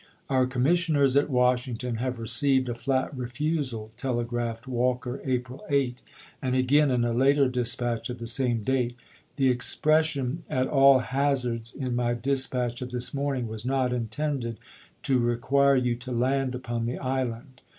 [0.31, 1.29] "Oiu commissioners at \.,^j.
[1.29, 6.01] il?.^' Washington have received a flat refusal," tele graphed Walker April 8;
[6.41, 8.95] and again, in a later dispatch of the same date:"
[9.35, 14.57] The expression,' at all hazards,' in my dispatch of this morning was not intended
[15.03, 17.61] to require you to land upon the island.